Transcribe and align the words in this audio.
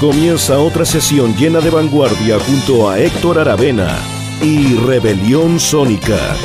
Comienza 0.00 0.60
otra 0.60 0.84
sesión 0.84 1.34
llena 1.36 1.58
de 1.60 1.70
vanguardia 1.70 2.38
junto 2.38 2.88
a 2.88 3.00
Héctor 3.00 3.40
Aravena 3.40 3.98
y 4.40 4.76
Rebelión 4.76 5.58
Sónica. 5.58 6.36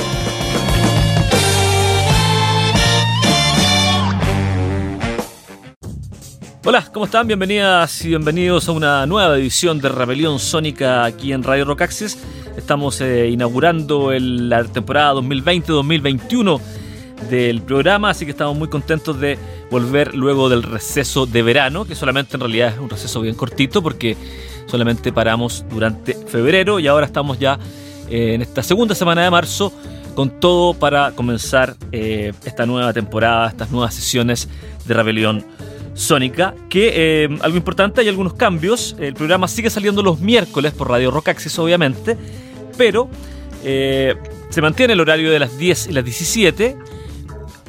Hola, 6.65 6.89
¿cómo 6.91 7.05
están? 7.05 7.27
Bienvenidas 7.27 8.03
y 8.05 8.07
bienvenidos 8.07 8.69
a 8.69 8.71
una 8.71 9.05
nueva 9.05 9.37
edición 9.37 9.79
de 9.79 9.89
Rebelión 9.89 10.39
Sónica 10.39 11.03
aquí 11.03 11.31
en 11.31 11.43
Radio 11.43 11.65
Rock 11.65 11.81
Access. 11.81 12.17
Estamos 12.57 13.01
eh, 13.01 13.29
inaugurando 13.29 14.11
la 14.17 14.63
temporada 14.63 15.13
2020-2021 15.15 16.59
del 17.29 17.61
programa, 17.61 18.09
así 18.09 18.25
que 18.25 18.31
estamos 18.31 18.57
muy 18.57 18.67
contentos 18.67 19.19
de 19.19 19.37
volver 19.71 20.13
luego 20.13 20.49
del 20.49 20.63
receso 20.63 21.25
de 21.25 21.41
verano, 21.41 21.85
que 21.85 21.95
solamente 21.95 22.35
en 22.35 22.41
realidad 22.41 22.73
es 22.73 22.79
un 22.79 22.89
receso 22.89 23.21
bien 23.21 23.35
cortito 23.35 23.81
porque 23.81 24.17
solamente 24.65 25.11
paramos 25.11 25.65
durante 25.69 26.13
febrero 26.13 26.79
y 26.79 26.87
ahora 26.87 27.05
estamos 27.05 27.39
ya 27.39 27.59
eh, 28.09 28.33
en 28.33 28.41
esta 28.41 28.63
segunda 28.63 28.95
semana 28.95 29.23
de 29.23 29.29
marzo 29.29 29.73
con 30.15 30.39
todo 30.39 30.73
para 30.73 31.11
comenzar 31.13 31.75
eh, 31.91 32.33
esta 32.45 32.65
nueva 32.65 32.93
temporada, 32.93 33.47
estas 33.47 33.71
nuevas 33.71 33.93
sesiones 33.93 34.47
de 34.85 34.93
Rebelión 34.93 35.43
Sónica, 35.95 36.53
que 36.69 36.91
eh, 37.23 37.37
algo 37.41 37.57
importante, 37.57 38.01
hay 38.01 38.09
algunos 38.09 38.33
cambios, 38.33 38.95
el 38.99 39.13
programa 39.13 39.47
sigue 39.47 39.69
saliendo 39.69 40.03
los 40.03 40.19
miércoles 40.19 40.73
por 40.73 40.89
Radio 40.89 41.11
Rock 41.11 41.29
Access 41.29 41.57
obviamente, 41.59 42.17
pero 42.77 43.09
se 43.63 44.61
mantiene 44.61 44.91
el 44.91 44.99
horario 44.99 45.31
de 45.31 45.39
las 45.39 45.57
10 45.57 45.87
y 45.87 45.93
las 45.93 46.03
17 46.03 46.75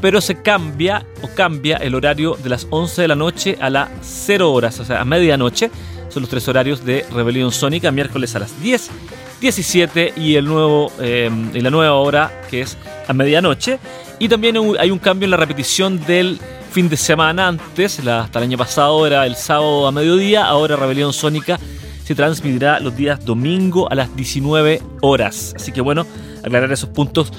pero 0.05 0.20
se 0.20 0.42
cambia 0.42 1.06
o 1.22 1.28
cambia 1.28 1.78
el 1.78 1.94
horario 1.94 2.36
de 2.42 2.50
las 2.50 2.66
11 2.69 3.00
de 3.00 3.08
la 3.08 3.14
noche 3.14 3.56
a 3.58 3.70
las 3.70 3.88
0 4.02 4.52
horas, 4.52 4.78
o 4.78 4.84
sea, 4.84 5.00
a 5.00 5.05
medianoche. 5.06 5.70
Son 6.10 6.20
los 6.20 6.28
tres 6.28 6.47
horarios 6.47 6.84
de 6.84 7.06
Rebelión 7.10 7.50
Sónica, 7.50 7.91
miércoles 7.91 8.36
a 8.36 8.41
las 8.41 8.60
10, 8.60 8.91
17 9.41 10.12
y, 10.14 10.34
el 10.34 10.44
nuevo, 10.44 10.92
eh, 11.00 11.30
la 11.55 11.70
nueva 11.70 11.94
hora 11.94 12.42
que 12.50 12.60
es 12.60 12.77
a 13.08 13.14
medianoche. 13.14 13.78
Y 14.19 14.28
también 14.28 14.58
hay 14.78 14.91
un 14.91 14.98
cambio 14.98 15.25
en 15.25 15.30
la 15.30 15.38
repetición 15.38 15.98
del 16.05 16.38
fin 16.70 16.91
de 16.91 16.98
semana. 16.98 17.48
Antes, 17.48 17.98
hasta 18.06 18.38
el 18.41 18.42
año 18.42 18.58
pasado 18.58 19.06
era 19.06 19.25
el 19.25 19.36
sábado 19.36 19.86
a 19.86 19.91
mediodía, 19.91 20.44
ahora 20.44 20.77
Rebelión 20.77 21.14
Sónica 21.14 21.58
se 22.05 22.14
transmitirá 22.14 22.78
los 22.78 22.94
días 22.94 23.25
domingo 23.25 23.91
a 23.91 23.94
las 23.94 24.14
19 24.14 24.82
horas. 25.00 25.55
Así 25.56 25.72
que 25.72 25.80
bueno, 25.80 26.06
aclarar 26.42 26.70
esos 26.70 26.91
puntos 26.91 27.32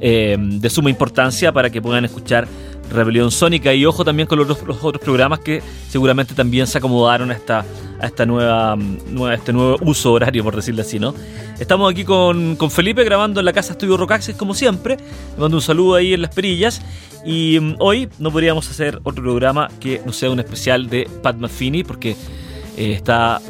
eh, 0.00 0.36
de 0.38 0.70
suma 0.70 0.90
importancia 0.90 1.52
para 1.52 1.70
que 1.70 1.80
puedan 1.80 2.04
escuchar 2.04 2.46
Rebelión 2.90 3.30
Sónica 3.30 3.74
y 3.74 3.84
ojo 3.84 4.04
también 4.04 4.28
con 4.28 4.38
los, 4.38 4.50
otros 4.50 5.02
programas 5.02 5.40
que 5.40 5.62
seguramente 5.88 6.34
también 6.34 6.66
se 6.66 6.78
acomodaron 6.78 7.30
a 7.30 7.34
esta, 7.34 7.64
esta 8.02 8.24
nueva, 8.26 8.76
nueva, 8.76 9.34
este 9.34 9.52
nuevo 9.52 9.76
uso 9.82 10.12
horario, 10.12 10.44
por 10.44 10.54
decirlo 10.54 10.82
así, 10.82 10.98
¿no? 10.98 11.14
Estamos 11.58 11.90
aquí 11.90 12.04
con, 12.04 12.56
con 12.56 12.70
Felipe 12.70 13.02
grabando 13.04 13.40
en 13.40 13.46
la 13.46 13.52
casa 13.52 13.72
Estudio 13.72 13.96
Rocaxis 13.96 14.36
como 14.36 14.54
siempre. 14.54 14.96
Le 14.96 15.40
mando 15.40 15.56
un 15.56 15.62
saludo 15.62 15.96
ahí 15.96 16.14
en 16.14 16.22
las 16.22 16.34
perillas. 16.34 16.82
Y 17.24 17.58
mm, 17.58 17.76
hoy 17.80 18.08
no 18.18 18.30
podríamos 18.30 18.70
hacer 18.70 19.00
otro 19.02 19.22
programa 19.22 19.68
que 19.80 20.00
no 20.04 20.12
sea 20.12 20.30
un 20.30 20.38
especial 20.38 20.88
de 20.88 21.08
Pat 21.22 21.36
Metheny 21.36 21.82
porque 21.82 22.10
eh, 22.76 22.92
está 22.92 23.40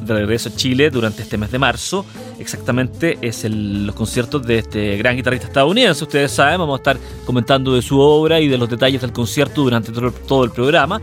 de 0.00 0.14
regreso 0.14 0.48
a 0.48 0.52
Chile 0.54 0.90
durante 0.90 1.22
este 1.22 1.36
mes 1.36 1.50
de 1.50 1.58
marzo. 1.58 2.04
Exactamente 2.38 3.18
es 3.20 3.44
el, 3.44 3.86
los 3.86 3.94
conciertos 3.94 4.46
de 4.46 4.58
este 4.58 4.96
gran 4.96 5.16
guitarrista 5.16 5.46
estadounidense. 5.46 6.04
Ustedes 6.04 6.32
saben, 6.32 6.58
vamos 6.58 6.78
a 6.78 6.80
estar 6.80 6.98
comentando 7.24 7.74
de 7.74 7.82
su 7.82 7.98
obra 7.98 8.40
y 8.40 8.48
de 8.48 8.58
los 8.58 8.68
detalles 8.68 9.00
del 9.00 9.12
concierto 9.12 9.62
durante 9.62 9.92
todo, 9.92 10.44
el 10.44 10.50
programa. 10.50 11.00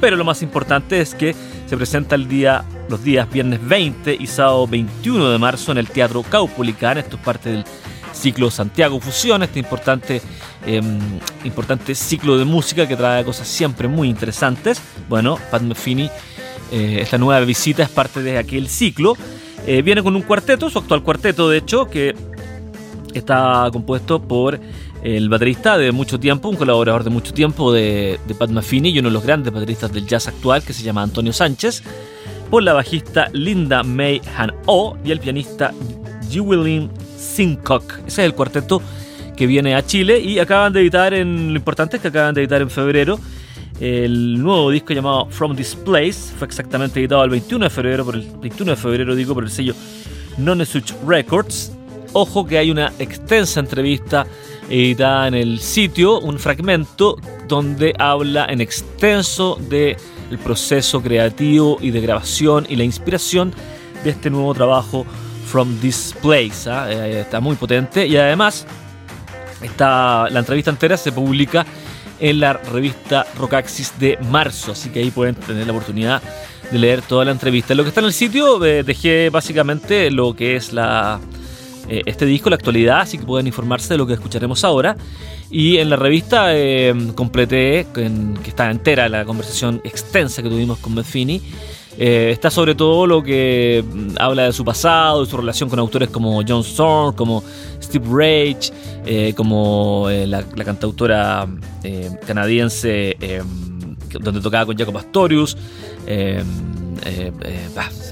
Pero 0.00 0.16
lo 0.16 0.24
más 0.24 0.42
importante 0.42 1.00
es 1.00 1.14
que 1.14 1.34
se 1.66 1.76
presenta 1.76 2.14
el 2.14 2.28
día, 2.28 2.64
los 2.88 3.02
días 3.02 3.30
viernes 3.30 3.66
20 3.66 4.16
y 4.18 4.26
sábado 4.26 4.66
21 4.66 5.30
de 5.30 5.38
marzo 5.38 5.72
en 5.72 5.78
el 5.78 5.88
Teatro 5.88 6.22
Caupolicán. 6.22 6.98
Esto 6.98 7.16
es 7.16 7.22
parte 7.22 7.50
del 7.50 7.64
ciclo 8.12 8.50
Santiago 8.50 9.00
Fusión, 9.00 9.42
este 9.42 9.58
importante, 9.58 10.20
em, 10.66 10.98
importante 11.44 11.94
ciclo 11.94 12.38
de 12.38 12.44
música 12.44 12.86
que 12.86 12.96
trae 12.96 13.24
cosas 13.24 13.48
siempre 13.48 13.88
muy 13.88 14.08
interesantes. 14.08 14.80
Bueno, 15.08 15.38
Pat 15.50 15.62
Metheny 15.62 16.10
eh, 16.70 16.98
esta 17.00 17.18
nueva 17.18 17.44
visita 17.44 17.82
es 17.82 17.88
parte 17.88 18.22
de 18.22 18.38
aquel 18.38 18.68
ciclo. 18.68 19.16
Eh, 19.66 19.82
viene 19.82 20.02
con 20.02 20.14
un 20.14 20.22
cuarteto, 20.22 20.70
su 20.70 20.78
actual 20.78 21.02
cuarteto 21.02 21.48
de 21.48 21.58
hecho, 21.58 21.86
que 21.86 22.14
está 23.14 23.68
compuesto 23.72 24.22
por 24.22 24.60
el 25.02 25.28
baterista 25.28 25.78
de 25.78 25.92
mucho 25.92 26.18
tiempo, 26.18 26.48
un 26.48 26.56
colaborador 26.56 27.04
de 27.04 27.10
mucho 27.10 27.32
tiempo 27.32 27.72
de, 27.72 28.18
Pat 28.38 28.50
Metheny 28.50 28.90
y 28.90 28.98
uno 28.98 29.08
de 29.08 29.14
los 29.14 29.24
grandes 29.24 29.52
bateristas 29.52 29.92
del 29.92 30.06
jazz 30.06 30.28
actual 30.28 30.62
que 30.62 30.72
se 30.72 30.82
llama 30.82 31.02
Antonio 31.02 31.32
Sánchez, 31.32 31.82
por 32.50 32.62
la 32.62 32.72
bajista 32.72 33.28
Linda 33.32 33.82
May 33.82 34.20
Han 34.36 34.52
O 34.66 34.96
y 35.04 35.10
el 35.12 35.20
pianista 35.20 35.72
Jewelyn 36.30 36.90
Sincock. 37.18 37.98
Ese 38.06 38.22
es 38.22 38.26
el 38.26 38.34
cuarteto 38.34 38.82
que 39.36 39.46
viene 39.46 39.74
a 39.74 39.84
Chile 39.84 40.18
y 40.18 40.38
acaban 40.38 40.72
de 40.72 40.80
editar 40.80 41.12
en 41.14 41.52
lo 41.52 41.56
importante 41.56 41.96
es 41.96 42.02
que 42.02 42.08
acaban 42.08 42.34
de 42.34 42.42
editar 42.42 42.62
en 42.62 42.70
febrero 42.70 43.18
el 43.80 44.42
nuevo 44.42 44.70
disco 44.70 44.94
llamado 44.94 45.26
From 45.30 45.54
This 45.54 45.74
Place 45.74 46.32
fue 46.38 46.46
exactamente 46.46 46.98
editado 46.98 47.24
el 47.24 47.30
21 47.30 47.64
de 47.64 47.70
febrero, 47.70 48.04
por 48.04 48.14
el 48.14 48.22
21 48.40 48.70
de 48.70 48.76
febrero 48.76 49.14
digo, 49.14 49.34
por 49.34 49.44
el 49.44 49.50
sello 49.50 49.74
Nonesuch 50.38 50.92
Records. 51.06 51.72
Ojo 52.12 52.46
que 52.46 52.56
hay 52.56 52.70
una 52.70 52.92
extensa 52.98 53.60
entrevista 53.60 54.26
editada 54.70 55.28
en 55.28 55.34
el 55.34 55.60
sitio, 55.60 56.18
un 56.20 56.38
fragmento 56.38 57.16
donde 57.46 57.94
habla 57.98 58.46
en 58.48 58.60
extenso 58.60 59.58
de 59.68 59.96
el 60.30 60.38
proceso 60.38 61.02
creativo 61.02 61.78
y 61.80 61.90
de 61.90 62.00
grabación 62.00 62.66
y 62.68 62.76
la 62.76 62.84
inspiración 62.84 63.52
de 64.02 64.10
este 64.10 64.30
nuevo 64.30 64.54
trabajo 64.54 65.06
From 65.46 65.78
This 65.80 66.14
Place. 66.22 66.68
¿ah? 66.68 66.90
Eh, 66.90 67.20
está 67.20 67.40
muy 67.40 67.56
potente 67.56 68.06
y 68.06 68.16
además 68.16 68.66
está, 69.62 70.28
la 70.30 70.40
entrevista 70.40 70.70
entera 70.70 70.96
se 70.96 71.12
publica 71.12 71.66
en 72.20 72.40
la 72.40 72.54
revista 72.54 73.26
Rockaxis 73.36 73.98
de 73.98 74.18
marzo, 74.30 74.72
así 74.72 74.90
que 74.90 75.00
ahí 75.00 75.10
pueden 75.10 75.34
tener 75.34 75.66
la 75.66 75.72
oportunidad 75.72 76.22
de 76.70 76.78
leer 76.78 77.02
toda 77.02 77.24
la 77.24 77.30
entrevista. 77.30 77.74
lo 77.74 77.82
que 77.82 77.90
está 77.90 78.00
en 78.00 78.06
el 78.06 78.12
sitio 78.12 78.64
eh, 78.64 78.82
dejé 78.82 79.30
básicamente 79.30 80.10
lo 80.10 80.34
que 80.34 80.56
es 80.56 80.72
la, 80.72 81.20
eh, 81.88 82.02
este 82.06 82.26
disco, 82.26 82.50
la 82.50 82.56
actualidad, 82.56 83.00
así 83.00 83.18
que 83.18 83.24
pueden 83.24 83.46
informarse 83.46 83.94
de 83.94 83.98
lo 83.98 84.06
que 84.06 84.14
escucharemos 84.14 84.64
ahora. 84.64 84.96
Y 85.48 85.76
en 85.76 85.90
la 85.90 85.96
revista 85.96 86.56
eh, 86.56 86.92
completé, 87.14 87.86
que 87.94 88.10
está 88.48 88.70
entera 88.70 89.08
la 89.08 89.24
conversación 89.24 89.80
extensa 89.84 90.42
que 90.42 90.48
tuvimos 90.48 90.78
con 90.78 90.94
Metheny. 91.98 92.30
está 92.32 92.50
sobre 92.50 92.74
todo 92.74 93.06
lo 93.06 93.22
que 93.22 93.84
mm, 93.86 94.16
habla 94.18 94.44
de 94.44 94.52
su 94.52 94.64
pasado, 94.64 95.24
de 95.24 95.30
su 95.30 95.36
relación 95.36 95.68
con 95.68 95.78
autores 95.78 96.08
como 96.10 96.42
John 96.46 96.60
Storm, 96.60 97.14
como 97.14 97.42
Steve 97.82 98.06
Rage, 98.08 98.72
eh, 99.04 99.32
como 99.36 100.08
eh, 100.10 100.26
la, 100.26 100.42
cantautora 100.42 101.46
eh, 101.84 102.10
canadiense 102.26 103.16
donde 104.20 104.40
tocaba 104.40 104.66
con 104.66 104.76
Jacob 104.76 104.96
Astorius, 104.96 105.56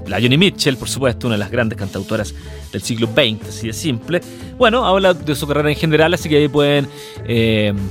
la 0.06 0.20
Johnny 0.20 0.36
Mitchell, 0.36 0.76
por 0.76 0.88
supuesto, 0.88 1.26
una 1.26 1.34
de 1.34 1.38
las 1.40 1.50
grandes 1.50 1.78
cantautoras 1.78 2.34
del 2.70 2.82
siglo 2.82 3.06
XX, 3.06 3.48
así 3.48 3.68
de 3.68 3.72
simple. 3.72 4.20
Bueno, 4.58 4.84
habla 4.84 5.14
de 5.14 5.34
su 5.34 5.46
carrera 5.46 5.70
en 5.70 5.76
general, 5.76 6.12
así 6.12 6.28
que 6.28 6.36
ahí 6.36 6.48
pueden 6.48 6.86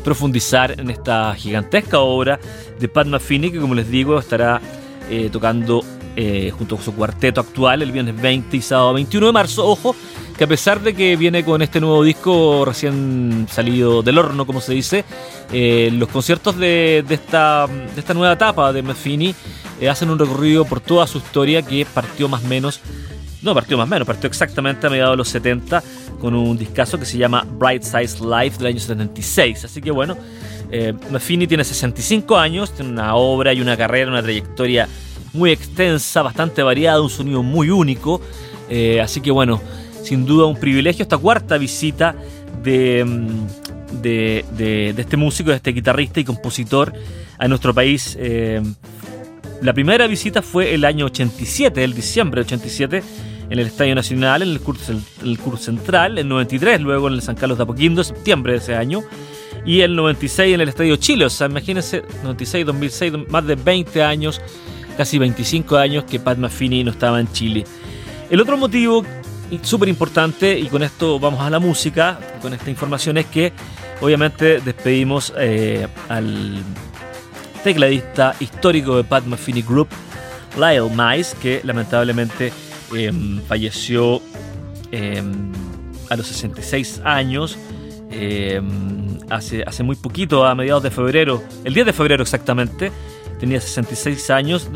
profundizar 0.03 0.79
en 0.79 0.89
esta 0.91 1.33
gigantesca 1.35 1.99
obra 1.99 2.39
de 2.79 2.87
Pat 2.87 3.07
Metheny, 3.07 3.51
que 3.51 3.59
como 3.59 3.73
les 3.73 3.89
digo 3.89 4.19
estará 4.19 4.61
tocando 5.31 5.83
junto 6.57 6.75
con 6.75 6.85
su 6.85 6.93
cuarteto 6.93 7.41
actual 7.41 7.81
el 7.81 7.91
viernes 7.91 8.21
20 8.21 8.55
y 8.55 8.61
sábado 8.61 8.93
21 8.93 9.27
de 9.27 9.33
marzo. 9.33 9.65
Ojo, 9.65 9.95
que 10.37 10.43
a 10.45 10.47
pesar 10.47 10.81
de 10.81 10.93
que 10.93 11.15
viene 11.15 11.43
con 11.43 11.61
este 11.61 11.79
nuevo 11.79 12.03
disco 12.03 12.65
recién 12.65 13.47
salido 13.49 14.01
del 14.01 14.17
horno, 14.17 14.45
como 14.45 14.61
se 14.61 14.73
dice, 14.73 15.05
eh, 15.51 15.91
los 15.93 16.09
conciertos 16.09 16.57
de, 16.57 17.05
esta, 17.09 17.67
de 17.67 17.99
esta 17.99 18.13
nueva 18.13 18.33
etapa 18.33 18.73
de 18.73 18.83
eh, 19.79 19.89
hacen 19.89 20.09
un 20.09 20.17
recorrido 20.17 20.65
por 20.65 20.79
toda 20.79 21.05
su 21.05 21.19
historia 21.19 21.61
que 21.61 21.85
partió 21.85 22.27
más 22.27 22.43
menos, 22.43 22.79
no 23.43 23.53
partió 23.53 23.77
más 23.77 23.87
menos, 23.87 24.07
partió 24.07 24.27
exactamente 24.27 24.87
a 24.87 24.89
mediados 24.89 25.13
de 25.13 25.17
los 25.17 25.29
70 25.29 25.83
con 26.19 26.33
un 26.33 26.57
discazo 26.57 26.97
que 26.97 27.05
se 27.05 27.17
llama 27.17 27.45
Bright 27.59 27.83
Size 27.83 28.25
Life 28.25 28.57
del 28.57 28.67
año 28.67 28.79
76. 28.79 29.65
Así 29.65 29.81
que 29.81 29.91
bueno, 29.91 30.17
Eh, 30.71 30.93
tiene 31.47 31.63
65 31.63 32.37
años, 32.37 32.71
tiene 32.73 32.91
una 32.91 33.15
obra 33.15 33.53
y 33.53 33.61
una 33.61 33.77
carrera, 33.77 34.09
una 34.09 34.23
trayectoria 34.23 34.87
muy 35.33 35.51
extensa, 35.51 36.21
bastante 36.21 36.63
variada, 36.63 37.01
un 37.01 37.09
sonido 37.09 37.43
muy 37.43 37.69
único. 37.69 38.21
Eh, 38.69 39.01
así 39.01 39.21
que 39.21 39.31
bueno, 39.31 39.61
sin 40.03 40.25
duda 40.25 40.45
un 40.45 40.57
privilegio 40.57 41.03
esta 41.03 41.17
cuarta 41.17 41.57
visita 41.57 42.15
de, 42.63 43.03
mm, 43.05 44.01
de, 44.01 44.93
este 44.97 45.17
músico, 45.17 45.49
de 45.49 45.57
este 45.57 45.71
guitarrista 45.71 46.19
y 46.19 46.23
compositor 46.23 46.93
a 47.37 47.47
nuestro 47.47 47.73
país. 47.73 48.17
Eh, 48.19 48.61
la 49.61 49.73
primera 49.73 50.07
visita 50.07 50.41
fue 50.41 50.73
el 50.73 50.85
año 50.85 51.05
87, 51.05 51.83
el 51.83 51.93
diciembre 51.93 52.41
de 52.41 52.45
87, 52.45 53.03
en 53.49 53.59
el 53.59 53.67
Estadio 53.67 53.95
Nacional, 53.95 54.41
en 54.41 54.49
el 54.49 54.59
curso, 54.59 54.93
el 55.23 55.37
curso 55.39 55.63
central, 55.65 56.17
el 56.17 56.27
93, 56.27 56.81
luego 56.81 57.07
en 57.07 57.15
el 57.15 57.21
San 57.21 57.35
Carlos 57.35 57.57
de 57.57 57.63
Apoquindo, 57.63 58.03
septiembre 58.03 58.53
de 58.53 58.59
ese 58.59 58.75
año, 58.75 59.01
y 59.65 59.81
el 59.81 59.95
96 59.95 60.55
en 60.55 60.61
el 60.61 60.69
Estadio 60.69 60.95
Chile. 60.97 61.25
O 61.25 61.29
sea, 61.29 61.47
imagínense, 61.47 62.03
96, 62.23 62.65
2006, 62.65 63.13
más 63.29 63.45
de 63.45 63.55
20 63.55 64.03
años, 64.03 64.41
casi 64.97 65.17
25 65.17 65.77
años 65.77 66.03
que 66.05 66.19
Pat 66.19 66.37
Mafini 66.37 66.83
no 66.83 66.91
estaba 66.91 67.19
en 67.19 67.31
Chile. 67.31 67.65
El 68.29 68.41
otro 68.41 68.57
motivo 68.57 69.03
súper 69.61 69.89
importante, 69.89 70.57
y 70.57 70.67
con 70.67 70.83
esto 70.83 71.19
vamos 71.19 71.41
a 71.41 71.49
la 71.49 71.59
música, 71.59 72.19
con 72.41 72.53
esta 72.53 72.69
información, 72.69 73.17
es 73.17 73.25
que 73.27 73.53
obviamente 74.01 74.59
despedimos 74.59 75.33
eh, 75.37 75.87
al 76.09 76.63
tecladista 77.63 78.35
histórico 78.39 78.97
de 78.97 79.03
Pat 79.03 79.25
Mafini 79.25 79.61
Group, 79.61 79.89
Lyle 80.57 80.89
Mice, 80.89 81.35
que 81.41 81.61
lamentablemente 81.63 82.51
em, 82.95 83.41
falleció 83.43 84.21
em, 84.91 85.51
a 86.09 86.15
los 86.15 86.27
66 86.27 87.01
años. 87.03 87.57
Em, 88.13 89.17
hace, 89.29 89.63
hace 89.63 89.83
muy 89.83 89.95
poquito, 89.95 90.45
a 90.45 90.53
mediados 90.55 90.83
de 90.83 90.91
febrero, 90.91 91.41
el 91.63 91.73
10 91.73 91.87
de 91.87 91.93
febrero 91.93 92.23
exactamente, 92.23 92.91
tenía 93.39 93.59
66 93.59 94.29
años, 94.29 94.69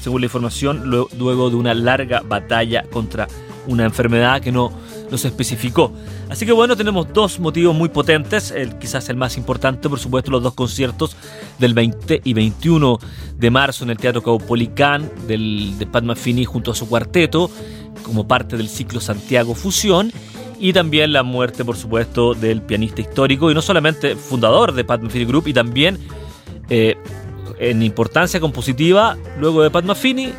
según 0.00 0.20
la 0.20 0.26
información, 0.26 0.90
luego 0.90 1.50
de 1.50 1.56
una 1.56 1.72
larga 1.74 2.20
batalla 2.20 2.82
contra 2.90 3.28
una 3.66 3.84
enfermedad 3.84 4.40
que 4.40 4.52
no, 4.52 4.72
se 5.14 5.28
especificó. 5.28 5.92
Así 6.30 6.46
que 6.46 6.52
bueno, 6.52 6.76
tenemos 6.76 7.12
dos 7.12 7.38
motivos 7.38 7.76
muy 7.76 7.90
potentes, 7.90 8.50
el, 8.50 8.78
quizás 8.78 9.08
el 9.08 9.16
más 9.16 9.36
importante, 9.36 9.88
por 9.88 9.98
supuesto, 9.98 10.30
los 10.30 10.42
dos 10.42 10.54
conciertos 10.54 11.16
del 11.58 11.74
20 11.74 12.22
y 12.24 12.32
21 12.32 12.98
de 13.36 13.50
marzo 13.50 13.84
en 13.84 13.90
el 13.90 13.98
Teatro 13.98 14.22
Caupolicán 14.22 15.10
del, 15.26 15.78
de 15.78 15.86
Pat 15.86 16.04
Mafini 16.04 16.44
junto 16.44 16.72
a 16.72 16.74
su 16.74 16.88
cuarteto, 16.88 17.50
como 18.02 18.26
parte 18.26 18.56
del 18.56 18.68
ciclo 18.68 19.00
Santiago 19.00 19.54
Fusión, 19.54 20.12
y 20.62 20.72
también 20.72 21.12
la 21.12 21.24
muerte, 21.24 21.64
por 21.64 21.76
supuesto, 21.76 22.34
del 22.34 22.62
pianista 22.62 23.00
histórico, 23.00 23.50
y 23.50 23.54
no 23.54 23.60
solamente 23.60 24.14
fundador 24.14 24.72
de 24.72 24.84
Pat 24.84 25.02
Mafini 25.02 25.24
Group, 25.24 25.48
y 25.48 25.52
también 25.52 25.98
eh, 26.70 26.96
en 27.58 27.82
importancia 27.82 28.38
compositiva, 28.38 29.16
luego 29.40 29.64
de 29.64 29.70
Pat 29.72 29.84
Mafini, 29.84 30.32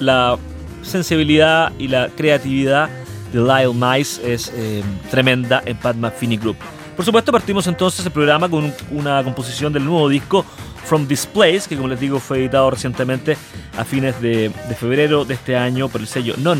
la 0.00 0.36
sensibilidad 0.82 1.72
y 1.78 1.88
la 1.88 2.08
creatividad 2.08 2.90
de 3.32 3.40
Lyle 3.40 3.72
Mice 3.72 4.34
es 4.34 4.52
eh, 4.54 4.82
tremenda 5.10 5.62
en 5.64 5.78
Pat 5.78 5.96
Metheny 5.96 6.36
Group. 6.36 6.56
Por 6.94 7.06
supuesto, 7.06 7.32
partimos 7.32 7.66
entonces 7.68 8.04
el 8.04 8.12
programa 8.12 8.50
con 8.50 8.70
una 8.90 9.24
composición 9.24 9.72
del 9.72 9.86
nuevo 9.86 10.10
disco 10.10 10.44
From 10.84 11.06
This 11.06 11.24
Place, 11.24 11.62
que 11.70 11.76
como 11.76 11.88
les 11.88 12.00
digo 12.00 12.20
fue 12.20 12.40
editado 12.40 12.70
recientemente 12.70 13.38
a 13.78 13.84
fines 13.84 14.20
de, 14.20 14.50
febrero 14.78 15.24
de 15.24 15.34
este 15.34 15.56
año 15.56 15.88
por 15.88 16.02
el 16.02 16.06
sello 16.06 16.34
Non 16.36 16.58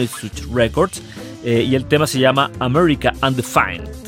Records, 0.55 1.03
eh, 1.45 1.63
y 1.63 1.75
el 1.75 1.85
tema 1.87 2.07
se 2.07 2.19
llama 2.19 2.51
America 2.59 3.13
Undefined. 3.23 4.08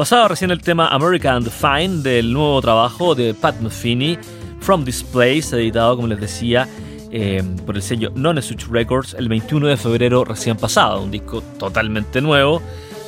Pasaba 0.00 0.28
recién 0.28 0.50
el 0.50 0.62
tema 0.62 0.88
American 0.88 1.44
Fine 1.44 2.00
del 2.00 2.32
nuevo 2.32 2.58
trabajo 2.62 3.14
de 3.14 3.34
Pat 3.34 3.60
Metheny, 3.60 4.16
From 4.60 4.82
This 4.82 5.02
Place, 5.02 5.54
editado, 5.54 5.94
como 5.94 6.08
les 6.08 6.18
decía, 6.18 6.66
eh, 7.10 7.44
por 7.66 7.76
el 7.76 7.82
sello 7.82 8.10
Non 8.14 8.40
Such 8.40 8.64
Records 8.70 9.12
el 9.12 9.28
21 9.28 9.66
de 9.66 9.76
febrero 9.76 10.24
recién 10.24 10.56
pasado. 10.56 11.02
Un 11.02 11.10
disco 11.10 11.42
totalmente 11.58 12.22
nuevo. 12.22 12.62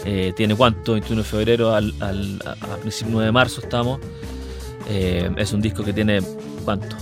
Eh, 0.05 0.35
tiene 0.37 0.55
cuánto, 0.55 0.92
21 0.92 1.22
de 1.22 1.26
febrero 1.26 1.74
al, 1.74 1.94
al, 2.00 2.38
a 2.44 2.76
principio 2.76 3.20
de 3.20 3.33
marzo 3.33 3.62
estamos. 3.62 3.98
Eh, 4.90 5.31
es 5.38 5.50
un 5.55 5.62
disco 5.62 5.83
que 5.83 5.94
tiene 5.94 6.20
cuánto, 6.62 6.94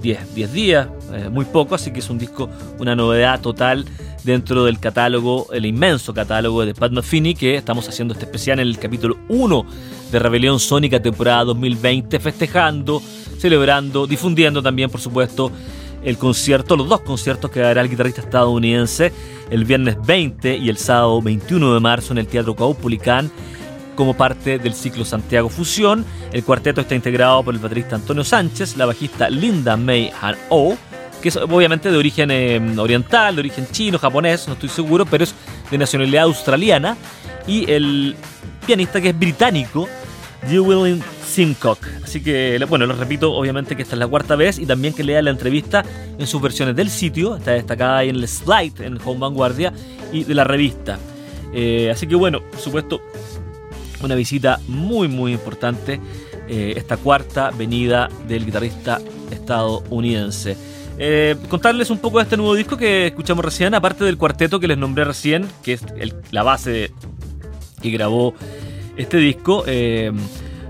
10, 0.00 0.34
10 0.34 0.52
días, 0.52 0.88
muy 1.30 1.44
poco, 1.44 1.74
así 1.74 1.92
que 1.92 2.00
es 2.00 2.10
un 2.10 2.18
disco, 2.18 2.48
una 2.78 2.94
novedad 2.94 3.40
total 3.40 3.84
dentro 4.24 4.64
del 4.64 4.80
catálogo, 4.80 5.46
el 5.52 5.66
inmenso 5.66 6.12
catálogo 6.12 6.66
de 6.66 6.74
Pat 6.74 6.92
Metheny 6.92 7.34
que 7.34 7.54
estamos 7.54 7.88
haciendo 7.88 8.12
este 8.12 8.24
especial 8.26 8.58
en 8.58 8.66
el 8.66 8.78
capítulo 8.78 9.16
1 9.28 9.66
de 10.10 10.18
Rebelión 10.18 10.58
Sónica 10.58 11.00
temporada 11.00 11.44
2020, 11.44 12.18
festejando, 12.18 13.00
celebrando, 13.38 14.06
difundiendo 14.06 14.62
también, 14.62 14.90
por 14.90 15.00
supuesto, 15.00 15.52
el 16.02 16.18
concierto, 16.18 16.76
los 16.76 16.88
dos 16.88 17.00
conciertos 17.00 17.50
que 17.50 17.60
dará 17.60 17.80
el 17.80 17.88
guitarrista 17.88 18.20
estadounidense 18.20 19.12
el 19.50 19.64
viernes 19.64 19.96
20 20.04 20.56
y 20.56 20.68
el 20.68 20.76
sábado 20.76 21.20
21 21.22 21.74
de 21.74 21.80
marzo 21.80 22.12
en 22.12 22.18
el 22.18 22.26
Teatro 22.26 22.54
Caupolicán 22.54 23.30
como 23.96 24.14
parte 24.16 24.60
del 24.60 24.74
ciclo 24.74 25.04
Santiago 25.04 25.48
Fusión. 25.48 26.04
El 26.32 26.44
cuarteto 26.44 26.82
está 26.82 26.94
integrado 26.94 27.42
por 27.42 27.54
el 27.54 27.60
baterista 27.60 27.96
Antonio 27.96 28.22
Sánchez, 28.22 28.76
la 28.76 28.86
bajista 28.86 29.28
Linda 29.28 29.76
May 29.76 30.12
Han 30.20 30.36
Oh, 30.50 30.76
que 31.20 31.30
es 31.30 31.36
obviamente 31.36 31.90
de 31.90 31.96
origen 31.96 32.30
eh, 32.30 32.60
oriental, 32.78 33.34
de 33.34 33.40
origen 33.40 33.66
chino, 33.72 33.98
japonés, 33.98 34.46
no 34.46 34.54
estoy 34.54 34.68
seguro, 34.68 35.04
pero 35.06 35.24
es 35.24 35.34
de 35.70 35.78
nacionalidad 35.78 36.24
australiana, 36.24 36.96
y 37.46 37.68
el 37.70 38.14
pianista 38.66 39.00
que 39.00 39.08
es 39.08 39.18
británico, 39.18 39.88
Llewellyn 40.48 41.02
Simcock. 41.26 41.78
Así 42.04 42.22
que, 42.22 42.64
bueno, 42.68 42.86
lo 42.86 42.94
repito, 42.94 43.32
obviamente 43.32 43.74
que 43.76 43.82
esta 43.82 43.94
es 43.94 43.98
la 43.98 44.06
cuarta 44.06 44.36
vez 44.36 44.58
y 44.58 44.66
también 44.66 44.94
que 44.94 45.02
lea 45.02 45.22
la 45.22 45.30
entrevista 45.30 45.84
en 46.18 46.26
sus 46.26 46.40
versiones 46.40 46.76
del 46.76 46.90
sitio, 46.90 47.36
está 47.36 47.52
destacada 47.52 47.98
ahí 47.98 48.10
en 48.10 48.16
el 48.16 48.28
slide 48.28 48.80
en 48.80 48.98
Home 49.04 49.20
Vanguardia 49.20 49.72
y 50.12 50.24
de 50.24 50.34
la 50.34 50.44
revista. 50.44 50.98
Eh, 51.52 51.90
así 51.90 52.06
que, 52.06 52.14
bueno, 52.14 52.42
por 52.42 52.60
supuesto, 52.60 53.00
una 54.06 54.14
visita 54.14 54.60
muy, 54.68 55.08
muy 55.08 55.32
importante, 55.32 56.00
eh, 56.48 56.74
esta 56.76 56.96
cuarta 56.96 57.50
venida 57.50 58.08
del 58.26 58.46
guitarrista 58.46 59.00
estadounidense. 59.30 60.56
Eh, 60.98 61.36
contarles 61.50 61.90
un 61.90 61.98
poco 61.98 62.18
de 62.18 62.24
este 62.24 62.36
nuevo 62.36 62.54
disco 62.54 62.76
que 62.76 63.08
escuchamos 63.08 63.44
recién, 63.44 63.74
aparte 63.74 64.04
del 64.04 64.16
cuarteto 64.16 64.58
que 64.60 64.68
les 64.68 64.78
nombré 64.78 65.04
recién, 65.04 65.46
que 65.62 65.74
es 65.74 65.84
la 66.30 66.42
base 66.42 66.92
que 67.82 67.90
grabó 67.90 68.34
este 68.96 69.18
disco. 69.18 69.64
Eh, 69.66 70.10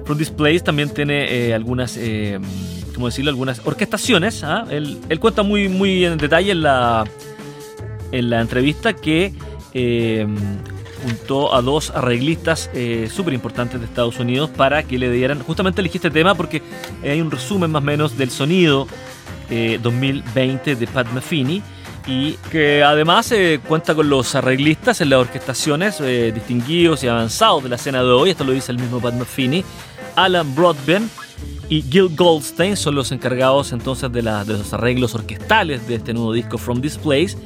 From 0.05 0.19
This 0.19 0.31
Place 0.31 0.61
también 0.61 0.91
tiene 0.91 1.53
algunas, 1.53 1.97
eh, 1.97 2.41
¿cómo 2.95 3.07
decirlo? 3.07 3.31
Algunas 3.31 3.61
orquestaciones. 3.65 4.43
¿ah? 4.43 4.67
Él, 4.71 4.99
cuenta 5.21 5.43
muy, 5.43 5.69
muy 5.69 6.05
en 6.05 6.19
detalle 6.19 6.53
en 6.53 6.63
la, 6.63 7.05
en 8.13 8.31
la 8.31 8.41
entrevista 8.41 8.95
que 8.95 9.33
juntó 11.07 11.55
a 11.55 11.63
dos 11.63 11.91
arreglistas 11.91 12.69
súper 13.11 13.33
importantes 13.33 13.79
de 13.81 13.87
Estados 13.87 14.19
Unidos 14.19 14.51
para 14.51 14.83
que 14.83 14.99
le 14.99 15.09
dieran, 15.11 15.41
justamente 15.41 15.81
elegí 15.81 15.99
este 15.99 16.11
tema 16.11 16.35
porque 16.35 16.63
hay 17.05 17.21
un 17.21 17.31
resumen 17.31 17.71
más 17.71 17.83
o 17.83 17.85
menos 17.85 18.19
del 18.19 18.31
sonido 18.31 18.89
2020 19.49 20.73
eh, 20.73 20.77
de 20.77 20.87
Pat 20.89 21.07
Metheny 21.13 21.63
y 22.07 22.33
que 22.51 22.83
además 22.83 23.31
eh, 23.33 23.61
cuenta 23.67 23.95
con 23.95 24.09
los 24.09 24.35
arreglistas 24.35 25.01
en 25.01 25.11
las 25.11 25.21
orquestaciones 25.21 26.01
eh, 26.01 26.33
distinguidos 26.35 27.05
y 27.05 27.09
avanzados 27.09 27.63
de 27.63 27.69
la 27.69 27.77
escena 27.77 28.03
de 28.03 28.11
hoy, 28.11 28.31
esto 28.31 28.45
lo 28.45 28.53
dice 28.53 28.73
el 28.73 28.79
mismo 28.79 29.01
Pat 29.01 29.15
Metheny, 29.15 29.65
Alan 30.17 30.55
Broadbent 30.55 31.11
y 31.69 31.83
Gil 31.83 32.15
Goldstein 32.17 32.77
son 32.77 32.95
los 32.95 33.11
encargados 33.13 33.73
entonces 33.73 34.11
de, 34.13 34.23
de 34.23 34.53
los 34.53 34.73
arreglos 34.73 35.15
orquestales 35.15 35.87
de 35.87 35.97
este 35.97 36.15
nuevo 36.15 36.33
disco 36.33 36.59
From 36.59 36.81
This 36.81 36.97
Place. 36.97 37.37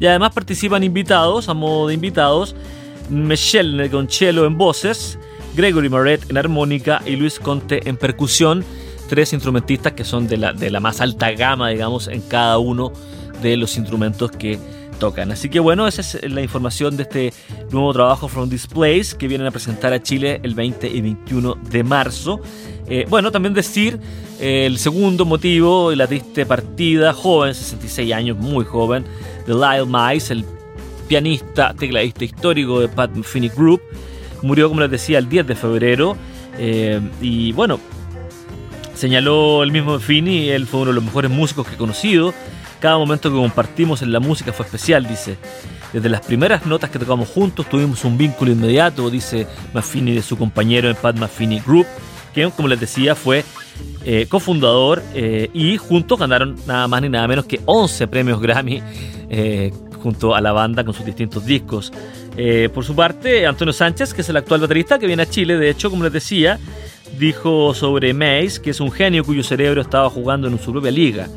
Y 0.00 0.06
además 0.06 0.32
participan 0.32 0.84
invitados, 0.84 1.48
a 1.48 1.54
modo 1.54 1.88
de 1.88 1.94
invitados, 1.94 2.54
Michelle 3.08 3.76
Negoncello 3.76 4.46
en 4.46 4.56
voces, 4.56 5.18
Gregory 5.56 5.88
Moret 5.88 6.30
en 6.30 6.36
armónica 6.36 7.02
y 7.06 7.16
Luis 7.16 7.38
Conte 7.38 7.88
en 7.88 7.96
percusión 7.96 8.64
tres 9.08 9.32
instrumentistas 9.32 9.92
que 9.94 10.04
son 10.04 10.28
de 10.28 10.36
la, 10.36 10.52
de 10.52 10.70
la 10.70 10.80
más 10.80 11.00
alta 11.00 11.32
gama, 11.32 11.70
digamos, 11.70 12.08
en 12.08 12.20
cada 12.20 12.58
uno 12.58 12.92
de 13.42 13.56
los 13.56 13.76
instrumentos 13.76 14.30
que 14.30 14.58
tocan. 14.98 15.32
Así 15.32 15.48
que 15.48 15.60
bueno, 15.60 15.86
esa 15.88 16.02
es 16.02 16.30
la 16.30 16.42
información 16.42 16.96
de 16.96 17.04
este 17.04 17.32
nuevo 17.70 17.92
trabajo 17.92 18.28
From 18.28 18.48
Displays 18.48 19.14
que 19.14 19.28
vienen 19.28 19.46
a 19.46 19.50
presentar 19.50 19.92
a 19.92 20.02
Chile 20.02 20.40
el 20.42 20.54
20 20.54 20.88
y 20.88 21.00
21 21.00 21.54
de 21.70 21.82
marzo. 21.82 22.40
Eh, 22.86 23.06
bueno, 23.08 23.30
también 23.30 23.54
decir 23.54 23.98
eh, 24.40 24.66
el 24.66 24.78
segundo 24.78 25.24
motivo, 25.24 25.92
la 25.94 26.06
triste 26.06 26.46
partida, 26.46 27.12
joven, 27.12 27.54
66 27.54 28.12
años, 28.12 28.36
muy 28.36 28.64
joven, 28.64 29.04
de 29.46 29.54
Lyle 29.54 29.86
Mice, 29.86 30.32
el 30.32 30.44
pianista, 31.08 31.74
tecladista 31.74 32.24
histórico 32.24 32.80
de 32.80 32.88
Pat 32.88 33.10
Metheny 33.12 33.48
Group. 33.48 33.80
Murió, 34.42 34.68
como 34.68 34.82
les 34.82 34.90
decía, 34.90 35.18
el 35.18 35.28
10 35.28 35.46
de 35.46 35.54
febrero. 35.56 36.16
Eh, 36.58 37.00
y 37.20 37.52
bueno, 37.52 37.80
Señaló 38.98 39.62
el 39.62 39.70
mismo 39.70 40.00
Fini, 40.00 40.48
él 40.48 40.66
fue 40.66 40.80
uno 40.80 40.90
de 40.90 40.96
los 40.96 41.04
mejores 41.04 41.30
músicos 41.30 41.64
que 41.68 41.74
he 41.74 41.78
conocido. 41.78 42.34
Cada 42.80 42.98
momento 42.98 43.30
que 43.30 43.36
compartimos 43.36 44.02
en 44.02 44.10
la 44.10 44.18
música 44.18 44.52
fue 44.52 44.66
especial, 44.66 45.06
dice. 45.06 45.36
Desde 45.92 46.08
las 46.08 46.20
primeras 46.22 46.66
notas 46.66 46.90
que 46.90 46.98
tocamos 46.98 47.28
juntos 47.28 47.68
tuvimos 47.68 48.04
un 48.04 48.18
vínculo 48.18 48.50
inmediato, 48.50 49.08
dice 49.08 49.46
Maffini 49.72 50.16
de 50.16 50.22
su 50.22 50.36
compañero 50.36 50.90
en 50.90 50.96
Pat 50.96 51.16
Maffini 51.16 51.60
Group, 51.60 51.86
que 52.34 52.50
como 52.50 52.66
les 52.66 52.80
decía 52.80 53.14
fue 53.14 53.44
eh, 54.04 54.26
cofundador 54.28 55.00
eh, 55.14 55.48
y 55.54 55.76
juntos 55.76 56.18
ganaron 56.18 56.56
nada 56.66 56.88
más 56.88 57.00
ni 57.00 57.08
nada 57.08 57.28
menos 57.28 57.44
que 57.44 57.60
11 57.66 58.08
premios 58.08 58.40
Grammy 58.40 58.82
junto 60.02 60.34
a 60.34 60.40
la 60.40 60.52
banda 60.52 60.84
con 60.84 60.94
sus 60.94 61.04
distintos 61.04 61.44
discos. 61.44 61.92
por 62.72 62.84
su 62.84 62.94
parte, 62.94 63.46
Antonio 63.46 63.72
Sánchez, 63.72 64.14
que 64.14 64.20
es 64.22 64.28
el 64.28 64.36
actual 64.36 64.60
baterista 64.60 64.98
que 64.98 65.06
viene 65.06 65.22
a 65.24 65.30
Chile, 65.30 65.56
de 65.56 65.70
hecho, 65.70 65.90
como 65.90 66.04
les 66.04 66.12
decía, 66.12 66.58
dijo 67.18 67.74
sobre 67.74 68.14
Mace 68.14 68.60
que 68.62 68.70
es 68.70 68.80
un 68.80 68.90
genio 68.90 69.24
cuyo 69.24 69.42
cerebro 69.42 69.80
estaba 69.80 70.10
jugando 70.10 70.48
en 70.48 70.58
su 70.58 70.72
propia 70.72 70.90
liga, 70.90 71.28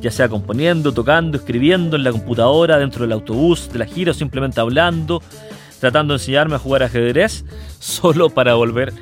ya 0.00 0.10
sea 0.10 0.28
componiendo, 0.28 0.92
tocando, 0.92 1.38
escribiendo 1.38 1.96
en 1.96 2.04
la 2.04 2.12
computadora, 2.12 2.78
dentro 2.78 3.02
del 3.02 3.12
autobús, 3.12 3.70
de 3.72 3.78
la 3.78 3.86
gira 3.86 4.10
o 4.10 4.14
simplemente 4.14 4.60
hablando, 4.60 5.22
tratando 5.80 6.14
de 6.14 6.18
enseñarme 6.18 6.56
a 6.56 6.58
jugar 6.58 6.82
ajedrez, 6.82 7.44
solo 7.78 8.30
para 8.30 8.54
volver 8.54 8.92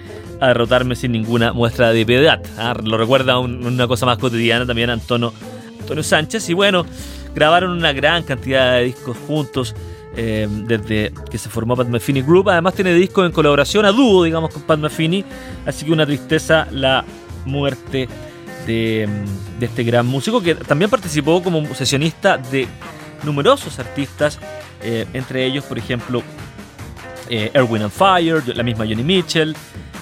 a 0.41 0.49
derrotarme 0.49 0.97
sin 0.97 1.13
ninguna 1.13 1.53
muestra 1.53 1.93
de 1.93 2.07
piedad. 2.07 2.41
Ah, 2.59 2.75
lo 2.83 2.97
recuerda 2.97 3.39
una 3.39 3.87
cosa 3.87 4.07
más 4.07 4.19
cotidiana 4.19 4.67
también 4.67 4.89
Antonio, 4.91 5.33
Antonio 5.81 6.03
Sánchez 6.03 6.49
y 6.49 6.55
bueno, 6.55 6.87
grabaron 7.35 7.71
una 7.73 7.93
gran 7.93 8.23
cantidad 8.23 8.75
de 8.75 8.85
discos 8.85 9.17
juntos 9.27 9.75
eh, 10.17 10.49
desde 10.51 11.13
que 11.31 11.39
se 11.39 11.49
formó 11.49 11.77
Pat 11.77 11.89
Metheny 11.89 12.23
Group. 12.23 12.49
Además 12.49 12.75
tiene 12.75 12.93
discos 12.95 13.27
en 13.27 13.33
colaboración 13.33 13.85
a 13.85 13.93
dúo, 13.93 14.25
digamos, 14.25 14.53
con 14.53 14.63
Pat 14.63 14.79
Metheny. 14.79 15.25
Así 15.67 15.85
que 15.87 15.93
una 15.93 16.07
tristeza 16.07 16.67
la 16.71 17.05
muerte 17.45 18.09
de, 18.67 19.09
este 19.61 19.85
gran 19.85 20.07
músico 20.07 20.41
que 20.43 20.55
también 20.55 20.91
participó 20.91 21.43
como 21.43 21.75
sesionista 21.75 22.39
de 22.39 22.67
numerosos 23.23 23.79
artistas, 23.79 24.39
eh, 24.83 25.07
entre 25.13 25.45
ellos, 25.45 25.65
por 25.65 25.79
ejemplo, 25.79 26.23
eh, 27.29 27.51
Erwin 27.55 27.83
and 27.83 27.93
Fire, 27.93 28.43
la 28.57 28.63
misma 28.63 28.85
Johnny 28.87 29.03
Mitchell, 29.03 29.55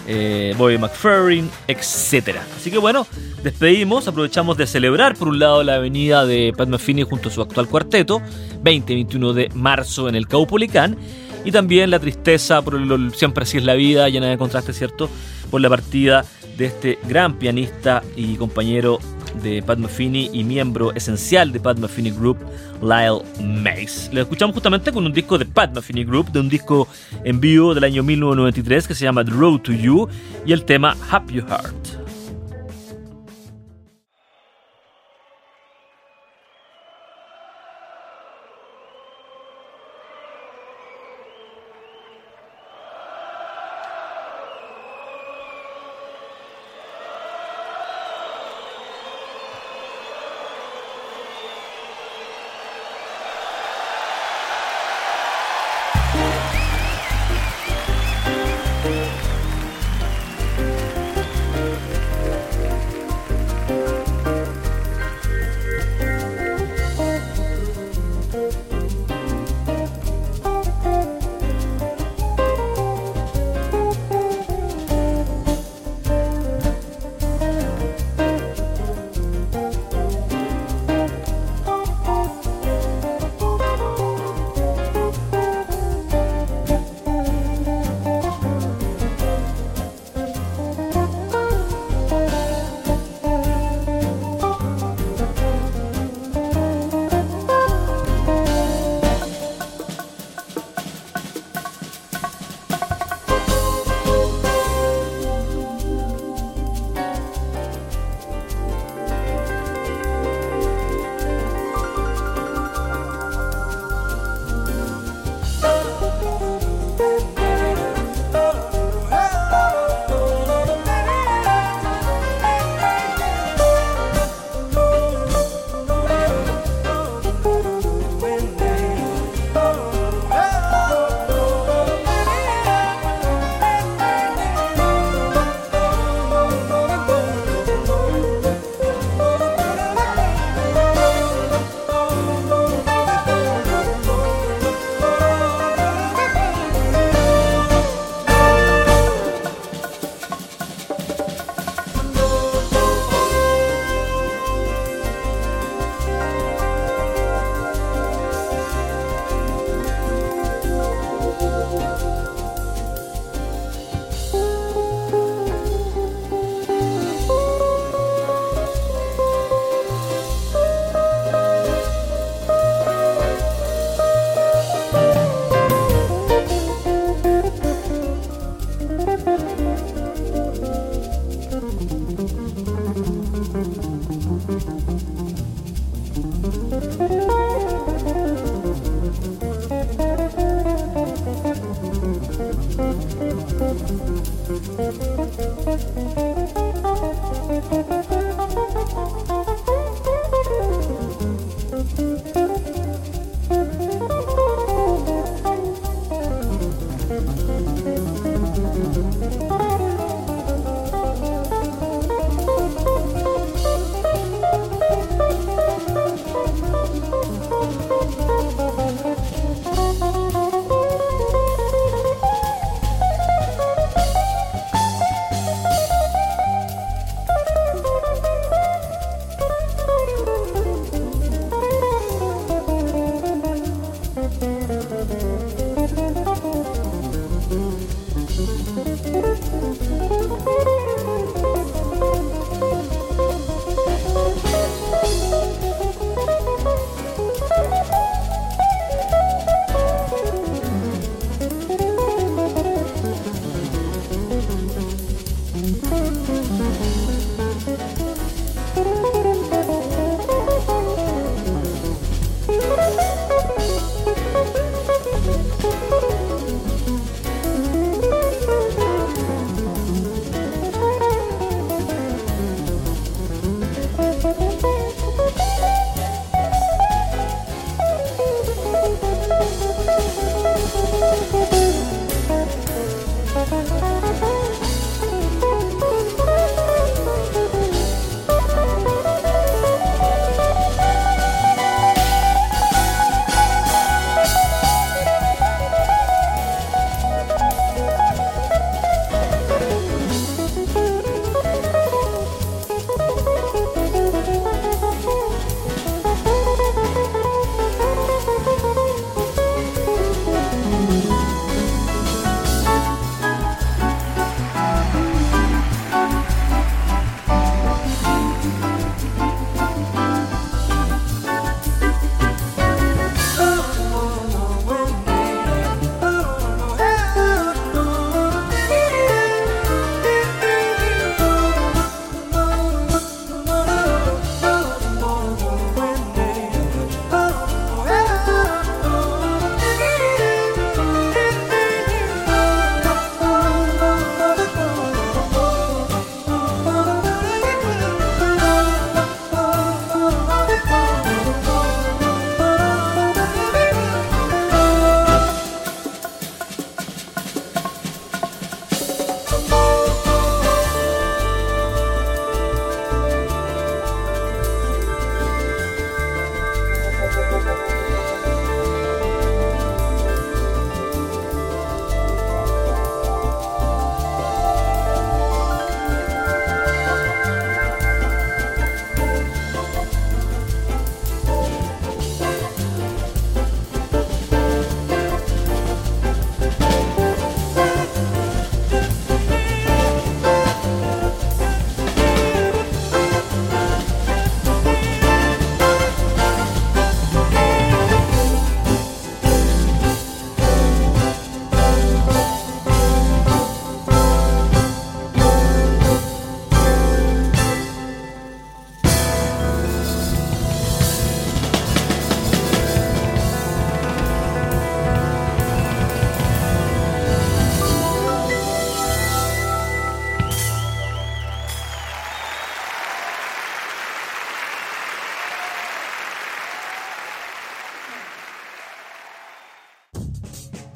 eh, 0.06 0.54
Bobby 0.56 0.78
McFerrin, 0.78 1.50
etc. 1.66 2.38
Así 2.56 2.70
que 2.70 2.78
bueno, 2.78 3.06
despedimos, 3.42 4.08
aprovechamos 4.08 4.56
de 4.56 4.66
celebrar 4.66 5.16
por 5.16 5.28
un 5.28 5.38
lado 5.38 5.62
la 5.62 5.78
venida 5.78 6.26
de 6.26 6.52
Pat 6.56 6.68
Metheny 6.68 7.02
junto 7.02 7.28
a 7.28 7.32
su 7.32 7.42
actual 7.42 7.68
cuarteto, 7.68 8.20
20 8.62 8.92
y 8.92 8.96
21 8.96 9.32
de 9.32 9.50
marzo 9.54 10.08
en 10.08 10.14
el 10.14 10.26
Caupolicán, 10.26 10.96
y 11.44 11.52
también 11.52 11.90
la 11.90 11.98
tristeza 11.98 12.62
por 12.62 12.74
lo, 12.74 13.10
siempre 13.10 13.44
así 13.44 13.58
es 13.58 13.64
la 13.64 13.74
vida, 13.74 14.08
llena 14.08 14.26
de 14.26 14.38
contraste, 14.38 14.72
¿cierto? 14.72 15.08
Por 15.50 15.60
la 15.60 15.68
partida 15.68 16.24
de 16.56 16.66
este 16.66 16.98
gran 17.08 17.38
pianista 17.38 18.02
y 18.16 18.36
compañero 18.36 18.98
de 19.42 19.62
Pat 19.62 19.78
Metheny 19.78 20.30
y 20.32 20.44
miembro 20.44 20.92
esencial 20.94 21.52
de 21.52 21.60
Pat 21.60 21.78
Metheny 21.78 22.10
Group, 22.10 22.38
Lyle 22.82 23.22
Mace. 23.40 24.12
Lo 24.12 24.22
escuchamos 24.22 24.54
justamente 24.54 24.92
con 24.92 25.06
un 25.06 25.12
disco 25.12 25.38
de 25.38 25.44
Pat 25.44 25.74
Metheny 25.74 26.04
Group, 26.04 26.32
de 26.32 26.40
un 26.40 26.48
disco 26.48 26.88
en 27.24 27.40
vivo 27.40 27.74
del 27.74 27.84
año 27.84 28.02
1993 28.02 28.88
que 28.88 28.94
se 28.94 29.04
llama 29.04 29.24
The 29.24 29.30
Road 29.30 29.60
to 29.60 29.72
You 29.72 30.08
y 30.44 30.52
el 30.52 30.64
tema 30.64 30.96
Happy 31.10 31.40
Heart. 31.40 32.07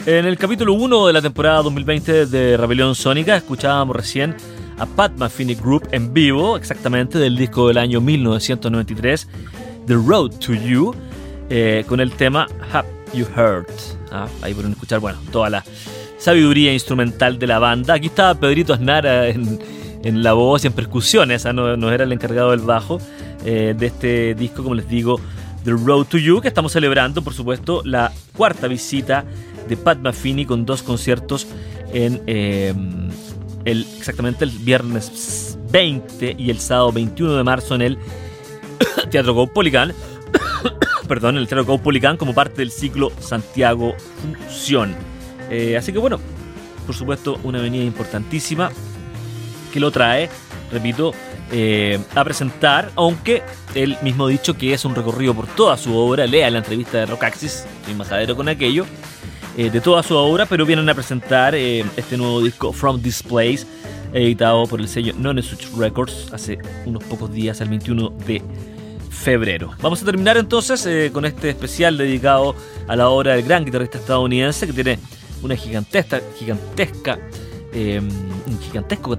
En 0.05 0.27
el 0.27 0.37
capítulo 0.37 0.73
1 0.73 1.07
de 1.07 1.13
la 1.13 1.23
temporada 1.23 1.63
2020 1.63 2.27
de 2.27 2.57
Rebelión 2.57 2.97
Sónica 2.97 3.37
escuchábamos 3.37 3.95
recién 3.95 4.35
a 4.77 4.85
Pat 4.85 5.13
Metheny 5.17 5.55
Group 5.55 5.87
en 5.93 6.13
vivo, 6.13 6.57
exactamente 6.57 7.21
del 7.21 7.37
disco 7.37 7.69
del 7.69 7.79
año 7.79 8.01
1993, 8.01 9.29
The 9.87 9.95
Road 9.95 10.31
to 10.41 10.55
You, 10.55 10.93
eh, 11.49 11.85
con 11.87 12.01
el 12.01 12.11
tema 12.11 12.49
Have 12.73 12.89
You 13.15 13.27
Heard. 13.37 13.67
Ah, 14.11 14.27
ahí 14.43 14.55
pueden 14.55 14.73
escuchar, 14.73 14.99
bueno, 14.99 15.21
toda 15.31 15.49
la 15.51 15.65
sabiduría 16.19 16.73
instrumental 16.73 17.39
de 17.39 17.47
la 17.47 17.61
banda. 17.61 17.95
Aquí 17.95 18.09
estaba 18.09 18.35
Pedrito 18.35 18.75
Aznar 18.75 19.07
en, 19.07 19.61
la 20.21 20.33
voz 20.33 20.65
y 20.65 20.67
en 20.67 20.73
percusiones, 20.73 21.47
ah, 21.47 21.53
no, 21.53 21.77
no, 21.77 21.93
era 21.93 22.03
el 22.03 22.11
encargado 22.11 22.51
del 22.51 22.61
bajo 22.61 22.99
eh, 23.45 23.73
de 23.79 23.87
este 23.87 24.35
disco, 24.35 24.65
como 24.65 24.75
les 24.75 24.89
digo, 24.89 25.21
The 25.65 25.73
Road 25.73 26.07
to 26.07 26.19
You, 26.19 26.41
que 26.41 26.49
estamos 26.49 26.73
celebrando, 26.73 27.23
por 27.23 27.35
supuesto, 27.35 27.83
la 27.85 28.13
cuarta 28.37 28.69
visita 28.69 29.25
de 29.69 29.77
Pat 29.77 29.99
Metheny 29.99 30.45
con 30.45 30.67
dos 30.67 30.83
conciertos 30.83 31.47
en 31.93 32.23
em, 32.27 33.11
el, 33.65 33.87
exactamente 33.97 34.45
el 34.45 34.51
viernes 34.51 35.59
20 35.71 36.37
y 36.39 36.51
el 36.51 36.59
sábado 36.59 36.93
21 36.93 37.37
de 37.37 37.45
marzo 37.45 37.75
en 37.75 37.83
el 37.83 37.99
Teatro 39.11 39.35
Caupolicán. 39.35 39.93
perdón, 41.09 41.37
en 41.37 41.43
el 41.43 41.49
Teatro 41.49 41.67
Caupolicán 41.67 42.17
como 42.17 42.35
parte 42.35 42.57
del 42.57 42.71
ciclo 42.71 43.13
Santiago 43.21 43.95
Función. 44.21 44.95
Eh, 45.51 45.77
así 45.77 45.93
que 45.93 45.99
bueno, 45.99 46.19
por 46.87 46.95
supuesto, 46.95 47.39
una 47.45 47.59
avenida 47.59 47.85
importantísima 47.85 48.71
que 49.73 49.81
lo 49.81 49.91
trae, 49.91 50.29
repito, 50.71 51.13
eh, 51.55 51.99
a 52.15 52.25
presentar, 52.25 52.91
aunque 52.97 53.43
él 53.75 53.99
mismo 54.01 54.27
ha 54.27 54.31
dicho 54.31 54.55
que 54.55 54.73
es 54.73 54.87
un 54.87 54.95
recorrido 54.95 55.35
por 55.35 55.47
toda 55.47 55.77
su 55.77 55.95
obra, 55.95 56.27
lea 56.27 56.51
la 56.51 56.59
entrevista 56.59 56.97
de 56.97 57.07
Rocaxis, 57.07 57.67
estoy 57.81 57.95
majadero 57.95 58.35
con 58.35 58.49
aquello, 58.49 58.87
eh, 59.59 59.69
de 59.69 59.83
toda 59.83 60.03
su 60.03 60.17
obra, 60.17 60.47
pero 60.47 60.65
vienen 60.65 60.89
a 60.89 60.95
presentar 60.95 61.55
eh, 61.55 61.85
este 61.99 62.17
nuevo 62.17 62.41
disco 62.41 62.73
From 62.73 63.03
This 63.03 63.23
Place, 63.23 63.67
editado 64.15 64.67
por 64.67 64.81
el 64.81 64.89
sello 64.89 65.13
Nonesuch 65.15 65.77
Records 65.77 66.33
hace 66.33 66.59
unos 66.87 67.05
pocos 67.05 67.31
días, 67.31 67.61
el 67.61 67.69
21 67.69 68.09
de 68.27 68.43
febrero. 69.11 69.73
Vamos 69.83 70.01
a 70.01 70.07
terminar 70.07 70.39
entonces 70.39 71.11
con 71.13 71.27
este 71.27 71.51
especial 71.51 71.99
dedicado 71.99 72.57
a 72.89 72.97
la 72.97 73.11
obra 73.11 73.37
del 73.37 73.45
gran 73.45 73.67
guitarrista 73.67 73.99
estadounidense 73.99 74.67
que 74.67 74.73
tiene 74.73 74.99
una 75.43 75.55
gigantesca 75.55 77.19
un 77.75 78.61
gigantesco 78.61 79.17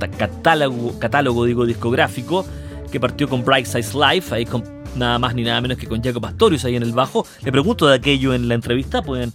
catálogo, 0.99 1.65
discográfico 1.65 2.45
que 2.91 2.99
partió 2.99 3.27
con 3.27 3.43
Bright 3.43 3.65
Size 3.65 3.97
Life, 3.97 4.33
ahí 4.33 4.45
con 4.45 4.63
nada 4.95 5.17
más 5.17 5.33
ni 5.33 5.43
nada 5.43 5.59
menos 5.61 5.77
que 5.77 5.87
con 5.87 6.03
Jacob 6.03 6.21
Pastorius 6.21 6.65
ahí 6.65 6.75
en 6.75 6.83
el 6.83 6.91
bajo. 6.91 7.25
Le 7.43 7.51
pregunto 7.51 7.87
de 7.87 7.95
aquello 7.95 8.33
en 8.33 8.47
la 8.47 8.53
entrevista, 8.53 9.01
pueden 9.01 9.33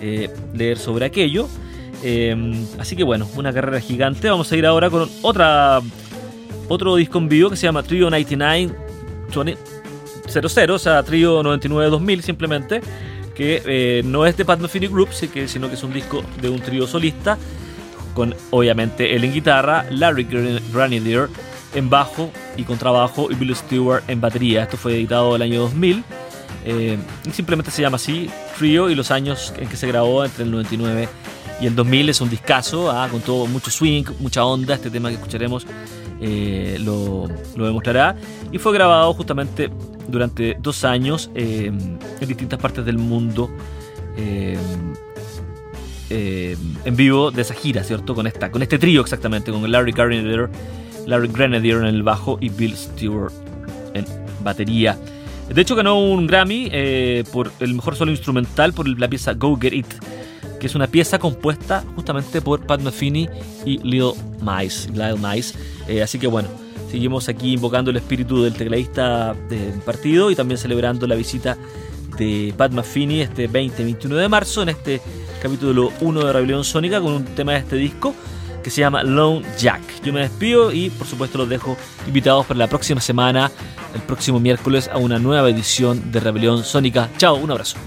eh, 0.00 0.30
leer 0.54 0.78
sobre 0.78 1.06
aquello. 1.06 1.48
Em, 2.02 2.66
así 2.78 2.94
que 2.94 3.04
bueno, 3.04 3.26
una 3.36 3.52
carrera 3.52 3.80
gigante. 3.80 4.28
Vamos 4.28 4.52
a 4.52 4.56
ir 4.56 4.66
ahora 4.66 4.90
con 4.90 5.08
otra 5.22 5.80
otro 6.68 6.96
disco 6.96 7.18
en 7.18 7.28
vivo 7.28 7.50
que 7.50 7.56
se 7.56 7.66
llama 7.66 7.82
Trio 7.82 8.10
99 8.10 8.74
00, 10.28 10.74
o 10.74 10.78
sea, 10.78 11.02
Trio 11.02 11.42
99-2000 11.42 12.20
simplemente, 12.20 12.80
que 13.34 13.62
eh, 13.64 14.02
no 14.04 14.26
es 14.26 14.36
de 14.36 14.44
Pat 14.44 14.60
Metheny 14.60 14.86
Group, 14.88 15.08
sino 15.12 15.68
que 15.68 15.74
es 15.74 15.82
un 15.82 15.92
disco 15.92 16.22
de 16.40 16.48
un 16.48 16.60
trío 16.60 16.86
solista, 16.86 17.38
con 18.18 18.34
obviamente 18.50 19.14
él 19.14 19.24
en 19.24 19.32
guitarra, 19.32 19.86
Larry 19.90 20.26
Granadier 20.72 21.28
en 21.74 21.88
bajo 21.88 22.30
y 22.56 22.64
contrabajo 22.64 23.30
y 23.30 23.34
Bill 23.34 23.54
Stewart 23.54 24.02
en 24.08 24.20
batería. 24.20 24.64
Esto 24.64 24.76
fue 24.76 24.94
editado 24.94 25.36
el 25.36 25.42
año 25.42 25.60
2000 25.60 26.04
eh, 26.64 26.98
simplemente 27.32 27.70
se 27.70 27.82
llama 27.82 27.96
así, 27.96 28.28
Trio, 28.58 28.90
y 28.90 28.94
los 28.94 29.10
años 29.10 29.54
en 29.56 29.68
que 29.68 29.76
se 29.76 29.86
grabó 29.86 30.24
entre 30.24 30.44
el 30.44 30.50
99 30.50 31.08
y 31.60 31.66
el 31.66 31.74
2000 31.74 32.10
es 32.10 32.20
un 32.20 32.28
discazo, 32.28 32.90
ah, 32.90 33.08
con 33.10 33.20
todo 33.20 33.46
mucho 33.46 33.70
swing, 33.70 34.04
mucha 34.20 34.44
onda, 34.44 34.74
este 34.74 34.90
tema 34.90 35.08
que 35.08 35.14
escucharemos 35.14 35.66
eh, 36.20 36.76
lo, 36.80 37.28
demostrará, 37.56 38.16
y 38.52 38.58
fue 38.58 38.72
grabado 38.72 39.14
justamente 39.14 39.70
durante 40.08 40.56
dos 40.60 40.84
años 40.84 41.30
eh, 41.34 41.66
en 42.20 42.28
distintas 42.28 42.58
partes 42.58 42.84
del 42.84 42.98
mundo. 42.98 43.50
En 46.10 46.96
vivo 46.96 47.30
de 47.30 47.42
esa 47.42 47.54
gira, 47.54 47.84
¿cierto? 47.84 48.14
Con, 48.14 48.26
esta, 48.26 48.50
con 48.50 48.62
este 48.62 48.78
trío 48.78 49.00
exactamente, 49.00 49.52
con 49.52 49.70
Larry 49.70 49.92
Grenadier, 49.92 50.48
Larry 51.06 51.28
Grenadier 51.28 51.78
en 51.78 51.86
el 51.86 52.02
bajo 52.02 52.38
y 52.40 52.48
Bill 52.48 52.76
Stewart 52.76 53.32
en 53.94 54.04
batería. 54.42 54.98
De 55.48 55.62
hecho, 55.62 55.74
ganó 55.74 55.98
un 55.98 56.26
Grammy 56.26 56.68
eh, 56.72 57.24
por 57.32 57.50
el 57.60 57.74
mejor 57.74 57.96
solo 57.96 58.10
instrumental 58.10 58.72
por 58.74 58.86
la 58.86 59.08
pieza 59.08 59.32
Go 59.32 59.58
Get 59.58 59.72
It, 59.72 59.86
que 60.60 60.66
es 60.66 60.74
una 60.74 60.86
pieza 60.86 61.18
compuesta 61.18 61.84
justamente 61.94 62.42
por 62.42 62.66
Pat 62.66 62.82
Metheny 62.82 63.28
y. 63.64 63.78
Lil 63.78 64.12
Mice. 64.42 65.58
Eh, 65.88 66.02
así 66.02 66.18
que 66.18 66.26
bueno, 66.26 66.48
seguimos 66.90 67.28
aquí 67.30 67.54
invocando 67.54 67.90
el 67.90 67.96
espíritu 67.96 68.42
del 68.42 68.54
tecladista 68.54 69.34
del 69.48 69.80
partido 69.80 70.30
y 70.30 70.36
también 70.36 70.58
celebrando 70.58 71.06
la 71.06 71.14
visita 71.14 71.56
de 72.18 72.52
Pat 72.56 72.72
Metheny 72.72 73.20
este 73.20 73.48
20-21 73.48 74.08
de 74.08 74.28
marzo 74.28 74.62
en 74.62 74.70
este 74.70 75.00
capítulo 75.40 75.92
1 76.00 76.26
de 76.26 76.32
Rebelión 76.32 76.64
Sónica 76.64 77.00
con 77.00 77.12
un 77.12 77.24
tema 77.24 77.52
de 77.52 77.58
este 77.58 77.76
disco 77.76 78.14
que 78.62 78.70
se 78.70 78.80
llama 78.80 79.02
Lone 79.02 79.46
Jack. 79.58 79.80
Yo 80.02 80.12
me 80.12 80.20
despido 80.20 80.72
y 80.72 80.90
por 80.90 81.06
supuesto 81.06 81.38
los 81.38 81.48
dejo 81.48 81.76
invitados 82.06 82.44
para 82.46 82.58
la 82.58 82.66
próxima 82.66 83.00
semana, 83.00 83.50
el 83.94 84.02
próximo 84.02 84.40
miércoles, 84.40 84.90
a 84.92 84.98
una 84.98 85.18
nueva 85.18 85.48
edición 85.48 86.10
de 86.12 86.20
Rebelión 86.20 86.64
Sónica. 86.64 87.08
Chao, 87.16 87.36
un 87.36 87.50
abrazo. 87.50 87.78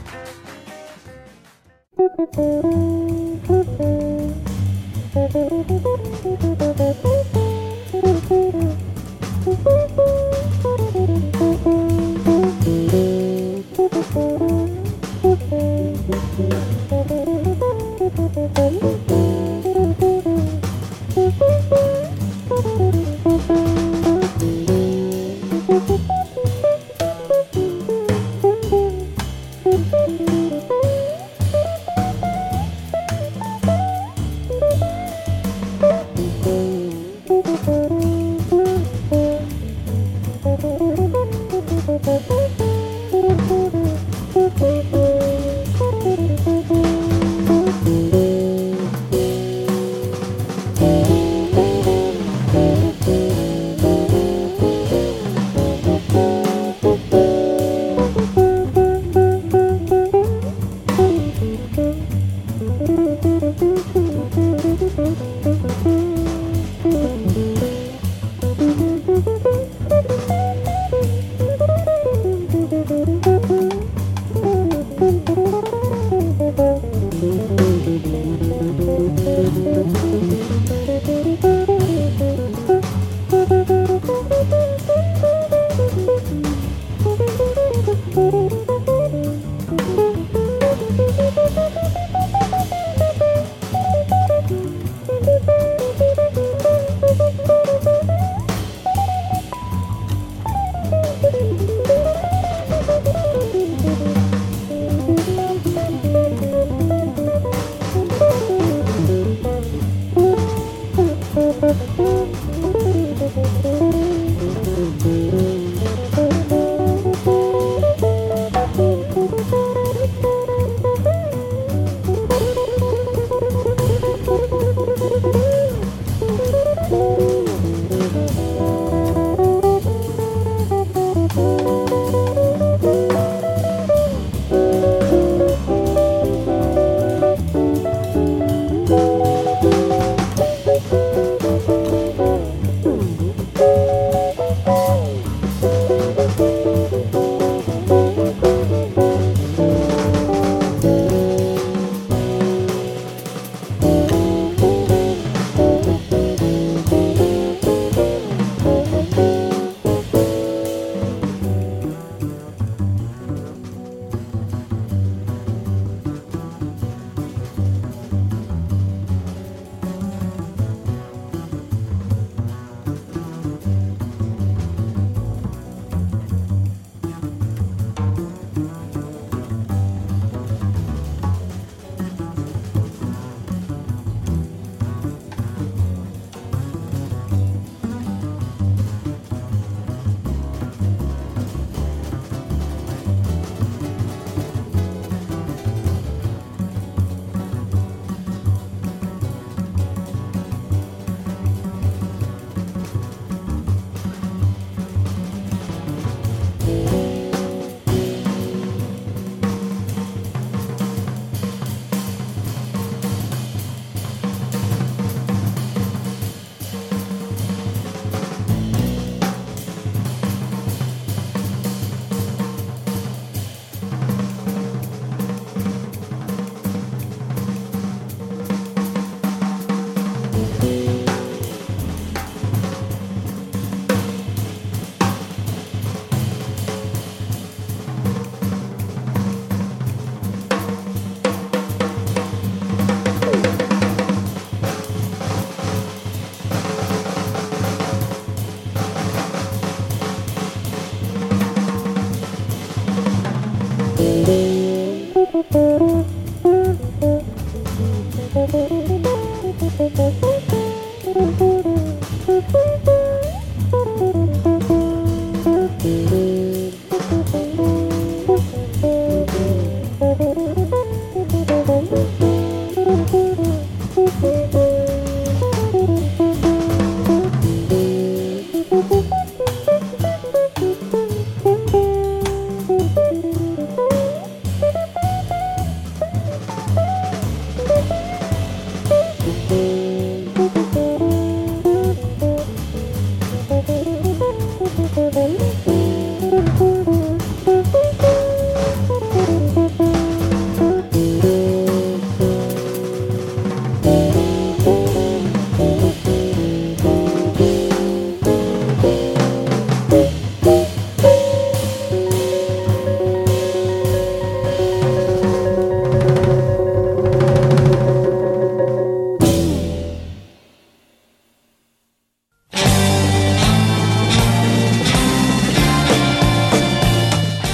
Mm-hmm. 294.94 295.31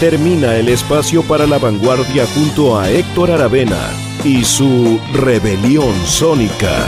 Termina 0.10 0.56
el 0.56 0.70
espacio 0.70 1.22
para 1.22 1.46
la 1.46 1.58
vanguardia 1.58 2.26
junto 2.28 2.80
a 2.80 2.90
Héctor 2.90 3.30
Aravena 3.30 3.92
y 4.24 4.46
su 4.46 5.02
rebelión 5.12 5.94
sónica. 6.06 6.88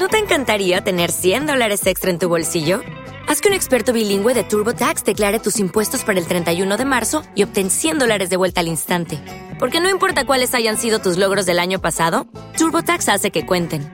¿No 0.00 0.08
te 0.08 0.18
encantaría 0.18 0.82
tener 0.82 1.12
100 1.12 1.46
dólares 1.46 1.86
extra 1.86 2.10
en 2.10 2.18
tu 2.18 2.28
bolsillo? 2.28 2.80
Haz 3.28 3.40
que 3.40 3.46
un 3.46 3.54
experto 3.54 3.92
bilingüe 3.92 4.34
de 4.34 4.42
TurboTax 4.42 5.04
declare 5.04 5.38
tus 5.38 5.60
impuestos 5.60 6.02
para 6.02 6.18
el 6.18 6.26
31 6.26 6.76
de 6.76 6.84
marzo 6.84 7.22
y 7.36 7.44
obtén 7.44 7.70
100 7.70 8.00
dólares 8.00 8.28
de 8.28 8.36
vuelta 8.36 8.60
al 8.60 8.66
instante. 8.66 9.20
Porque 9.60 9.80
no 9.80 9.88
importa 9.88 10.26
cuáles 10.26 10.52
hayan 10.56 10.78
sido 10.78 10.98
tus 10.98 11.16
logros 11.16 11.46
del 11.46 11.60
año 11.60 11.80
pasado, 11.80 12.26
TurboTax 12.58 13.08
hace 13.08 13.30
que 13.30 13.46
cuenten. 13.46 13.93